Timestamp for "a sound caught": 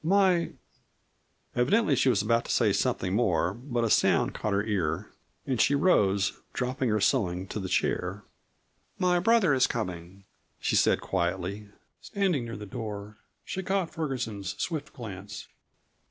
3.83-4.51